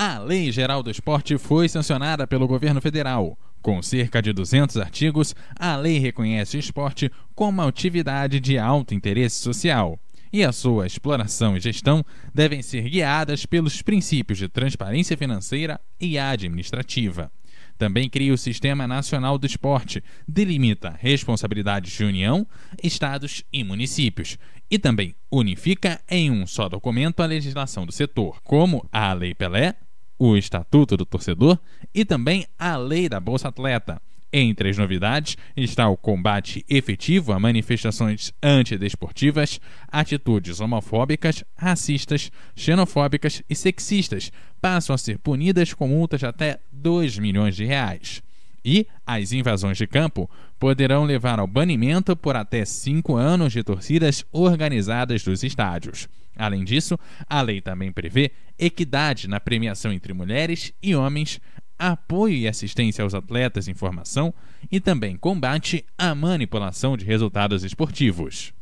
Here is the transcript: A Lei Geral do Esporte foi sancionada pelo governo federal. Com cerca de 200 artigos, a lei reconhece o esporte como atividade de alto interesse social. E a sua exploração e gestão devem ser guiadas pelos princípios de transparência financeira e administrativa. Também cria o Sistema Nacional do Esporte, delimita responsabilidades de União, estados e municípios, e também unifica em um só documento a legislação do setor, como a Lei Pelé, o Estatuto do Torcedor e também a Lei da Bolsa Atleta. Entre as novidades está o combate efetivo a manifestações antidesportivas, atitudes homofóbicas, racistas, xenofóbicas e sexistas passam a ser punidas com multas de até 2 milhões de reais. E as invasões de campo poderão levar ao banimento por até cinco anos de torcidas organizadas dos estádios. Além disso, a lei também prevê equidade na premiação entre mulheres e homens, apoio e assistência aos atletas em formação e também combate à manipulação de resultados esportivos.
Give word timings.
A 0.00 0.16
Lei 0.20 0.52
Geral 0.52 0.80
do 0.80 0.92
Esporte 0.92 1.36
foi 1.38 1.68
sancionada 1.68 2.24
pelo 2.24 2.46
governo 2.46 2.80
federal. 2.80 3.36
Com 3.60 3.82
cerca 3.82 4.22
de 4.22 4.32
200 4.32 4.76
artigos, 4.76 5.34
a 5.56 5.74
lei 5.74 5.98
reconhece 5.98 6.56
o 6.56 6.60
esporte 6.60 7.10
como 7.34 7.62
atividade 7.62 8.38
de 8.38 8.56
alto 8.56 8.94
interesse 8.94 9.40
social. 9.40 9.98
E 10.32 10.44
a 10.44 10.52
sua 10.52 10.86
exploração 10.86 11.56
e 11.56 11.60
gestão 11.60 12.04
devem 12.32 12.62
ser 12.62 12.88
guiadas 12.88 13.44
pelos 13.44 13.82
princípios 13.82 14.38
de 14.38 14.48
transparência 14.48 15.16
financeira 15.16 15.80
e 16.00 16.16
administrativa. 16.16 17.28
Também 17.76 18.08
cria 18.08 18.32
o 18.32 18.38
Sistema 18.38 18.86
Nacional 18.86 19.36
do 19.36 19.46
Esporte, 19.46 20.00
delimita 20.28 20.94
responsabilidades 20.96 21.90
de 21.90 22.04
União, 22.04 22.46
estados 22.80 23.42
e 23.52 23.64
municípios, 23.64 24.38
e 24.70 24.78
também 24.78 25.16
unifica 25.28 26.00
em 26.08 26.30
um 26.30 26.46
só 26.46 26.68
documento 26.68 27.20
a 27.20 27.26
legislação 27.26 27.84
do 27.84 27.90
setor, 27.90 28.40
como 28.44 28.86
a 28.92 29.12
Lei 29.12 29.34
Pelé, 29.34 29.74
o 30.18 30.36
Estatuto 30.36 30.96
do 30.96 31.06
Torcedor 31.06 31.58
e 31.94 32.04
também 32.04 32.46
a 32.58 32.76
Lei 32.76 33.08
da 33.08 33.20
Bolsa 33.20 33.48
Atleta. 33.48 34.00
Entre 34.30 34.68
as 34.68 34.76
novidades 34.76 35.38
está 35.56 35.88
o 35.88 35.96
combate 35.96 36.62
efetivo 36.68 37.32
a 37.32 37.40
manifestações 37.40 38.30
antidesportivas, 38.42 39.58
atitudes 39.90 40.60
homofóbicas, 40.60 41.42
racistas, 41.56 42.30
xenofóbicas 42.54 43.42
e 43.48 43.54
sexistas 43.54 44.30
passam 44.60 44.94
a 44.94 44.98
ser 44.98 45.18
punidas 45.18 45.72
com 45.72 45.88
multas 45.88 46.20
de 46.20 46.26
até 46.26 46.60
2 46.70 47.18
milhões 47.18 47.56
de 47.56 47.64
reais. 47.64 48.22
E 48.64 48.86
as 49.06 49.32
invasões 49.32 49.78
de 49.78 49.86
campo 49.86 50.28
poderão 50.58 51.04
levar 51.04 51.38
ao 51.38 51.46
banimento 51.46 52.16
por 52.16 52.36
até 52.36 52.64
cinco 52.64 53.16
anos 53.16 53.52
de 53.52 53.62
torcidas 53.62 54.24
organizadas 54.32 55.22
dos 55.22 55.42
estádios. 55.42 56.08
Além 56.36 56.64
disso, 56.64 56.98
a 57.28 57.40
lei 57.42 57.60
também 57.60 57.92
prevê 57.92 58.30
equidade 58.58 59.28
na 59.28 59.40
premiação 59.40 59.92
entre 59.92 60.12
mulheres 60.12 60.72
e 60.82 60.94
homens, 60.94 61.40
apoio 61.78 62.34
e 62.34 62.48
assistência 62.48 63.02
aos 63.02 63.14
atletas 63.14 63.68
em 63.68 63.74
formação 63.74 64.34
e 64.70 64.80
também 64.80 65.16
combate 65.16 65.84
à 65.96 66.14
manipulação 66.14 66.96
de 66.96 67.04
resultados 67.04 67.64
esportivos. 67.64 68.52